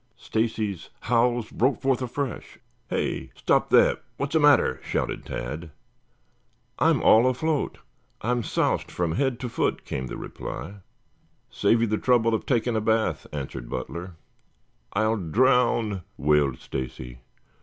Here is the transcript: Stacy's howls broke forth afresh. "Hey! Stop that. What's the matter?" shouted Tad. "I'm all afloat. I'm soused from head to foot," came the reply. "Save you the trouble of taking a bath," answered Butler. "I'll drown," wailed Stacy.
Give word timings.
Stacy's 0.17 0.89
howls 1.01 1.51
broke 1.51 1.79
forth 1.79 2.01
afresh. 2.01 2.57
"Hey! 2.89 3.29
Stop 3.35 3.69
that. 3.69 4.01
What's 4.17 4.33
the 4.33 4.39
matter?" 4.39 4.79
shouted 4.83 5.27
Tad. 5.27 5.69
"I'm 6.79 7.03
all 7.03 7.27
afloat. 7.27 7.77
I'm 8.19 8.41
soused 8.41 8.89
from 8.89 9.11
head 9.11 9.39
to 9.41 9.47
foot," 9.47 9.85
came 9.85 10.07
the 10.07 10.17
reply. 10.17 10.77
"Save 11.51 11.81
you 11.81 11.85
the 11.85 11.99
trouble 11.99 12.33
of 12.33 12.47
taking 12.47 12.75
a 12.75 12.81
bath," 12.81 13.27
answered 13.31 13.69
Butler. 13.69 14.15
"I'll 14.93 15.17
drown," 15.17 16.01
wailed 16.17 16.57
Stacy. 16.57 17.19